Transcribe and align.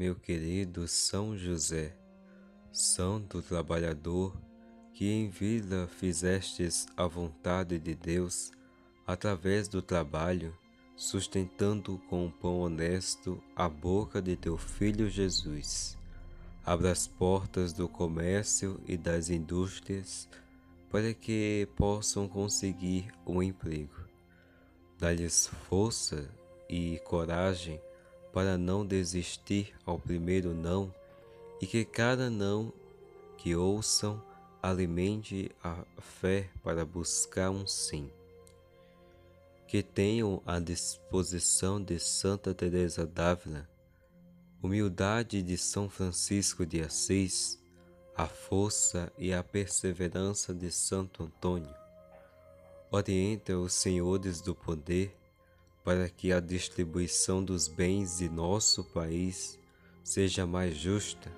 meu 0.00 0.14
querido 0.14 0.88
São 0.88 1.36
José, 1.36 1.94
Santo 2.72 3.42
Trabalhador, 3.42 4.34
que 4.94 5.06
em 5.06 5.28
vida 5.28 5.86
fizestes 5.88 6.86
a 6.96 7.06
vontade 7.06 7.78
de 7.78 7.94
Deus 7.94 8.50
através 9.06 9.68
do 9.68 9.82
trabalho, 9.82 10.56
sustentando 10.96 11.98
com 12.08 12.24
um 12.24 12.30
pão 12.30 12.60
honesto 12.60 13.42
a 13.54 13.68
boca 13.68 14.22
de 14.22 14.36
teu 14.36 14.56
Filho 14.56 15.06
Jesus. 15.06 15.98
Abra 16.64 16.92
as 16.92 17.06
portas 17.06 17.74
do 17.74 17.86
comércio 17.86 18.80
e 18.86 18.96
das 18.96 19.28
indústrias 19.28 20.26
para 20.88 21.12
que 21.12 21.68
possam 21.76 22.26
conseguir 22.26 23.12
um 23.26 23.42
emprego. 23.42 24.08
Dá-lhes 24.98 25.48
força 25.68 26.26
e 26.70 26.98
coragem 27.04 27.78
para 28.32 28.56
não 28.56 28.86
desistir 28.86 29.74
ao 29.84 29.98
primeiro 29.98 30.54
não 30.54 30.92
e 31.60 31.66
que 31.66 31.84
cada 31.84 32.30
não 32.30 32.72
que 33.36 33.54
ouçam 33.54 34.22
alimente 34.62 35.50
a 35.62 35.84
fé 35.98 36.48
para 36.62 36.84
buscar 36.84 37.50
um 37.50 37.66
sim. 37.66 38.10
Que 39.66 39.82
tenham 39.82 40.42
a 40.44 40.58
disposição 40.58 41.82
de 41.82 41.98
Santa 41.98 42.52
Teresa 42.52 43.06
d'Ávila, 43.06 43.68
humildade 44.62 45.42
de 45.42 45.56
São 45.56 45.88
Francisco 45.88 46.66
de 46.66 46.82
Assis, 46.82 47.58
a 48.16 48.26
força 48.26 49.12
e 49.16 49.32
a 49.32 49.42
perseverança 49.42 50.52
de 50.52 50.70
Santo 50.70 51.22
Antônio. 51.22 51.74
Orienta 52.90 53.56
os 53.56 53.72
senhores 53.72 54.40
do 54.40 54.54
poder 54.54 55.16
para 55.84 56.08
que 56.08 56.32
a 56.32 56.40
distribuição 56.40 57.42
dos 57.42 57.66
bens 57.68 58.18
de 58.18 58.28
nosso 58.28 58.84
país 58.84 59.58
seja 60.02 60.46
mais 60.46 60.76
justa, 60.76 61.32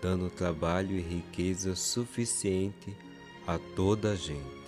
dando 0.00 0.30
trabalho 0.30 0.96
e 0.96 1.00
riqueza 1.00 1.74
suficiente 1.74 2.96
a 3.46 3.58
toda 3.74 4.12
a 4.12 4.16
gente. 4.16 4.64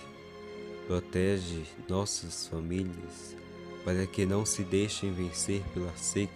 Protege 0.87 1.63
nossas 1.87 2.47
famílias 2.47 3.35
para 3.83 4.05
que 4.05 4.25
não 4.25 4.45
se 4.45 4.63
deixem 4.63 5.13
vencer 5.13 5.63
pela 5.73 5.95
seca, 5.95 6.33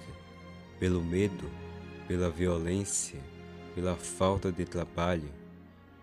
pelo 0.80 1.04
medo, 1.04 1.50
pela 2.08 2.30
violência, 2.30 3.20
pela 3.76 3.96
falta 3.96 4.52
de 4.52 4.66
trabalho 4.66 5.32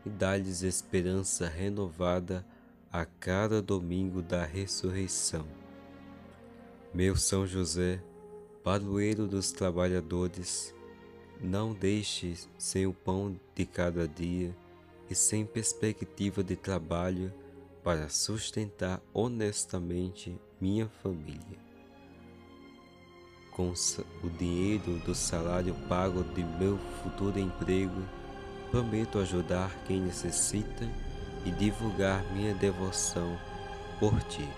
e 0.05 0.11
dá-lhes 0.11 0.62
esperança 0.62 1.48
renovada 1.48 2.45
a 2.91 3.05
cada 3.05 3.61
domingo 3.61 4.23
da 4.23 4.45
ressurreição. 4.45 5.58
Meu 6.99 7.15
São 7.15 7.47
José, 7.47 8.03
padroeiro 8.65 9.29
dos 9.29 9.53
trabalhadores, 9.53 10.75
não 11.41 11.73
deixe 11.73 12.35
sem 12.59 12.89
o 12.89 12.93
pão 12.93 13.39
de 13.55 13.65
cada 13.65 14.09
dia 14.09 14.53
e 15.09 15.15
sem 15.15 15.47
perspectiva 15.47 16.43
de 16.43 16.57
trabalho 16.57 17.33
para 17.85 18.09
sustentar 18.09 19.01
honestamente 19.15 20.37
minha 20.61 20.89
família. 20.89 21.61
Com 23.53 23.73
o 24.25 24.31
dinheiro 24.31 24.99
do 25.07 25.15
salário 25.15 25.77
pago 25.89 26.25
de 26.35 26.43
meu 26.43 26.79
futuro 27.01 27.39
emprego, 27.39 28.03
prometo 28.73 29.21
ajudar 29.21 29.73
quem 29.87 30.01
necessita 30.01 30.85
e 31.47 31.53
divulgar 31.53 32.25
minha 32.35 32.55
devoção 32.55 33.39
por 34.01 34.21
ti. 34.25 34.49